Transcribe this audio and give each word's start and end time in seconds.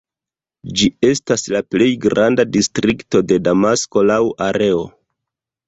Ĝi 0.79 0.87
estas 1.09 1.43
la 1.57 1.61
plej 1.75 1.89
granda 2.07 2.47
distrikto 2.57 3.23
de 3.33 3.39
Damasko 3.51 4.07
laŭ 4.13 4.21
areo. 4.51 4.85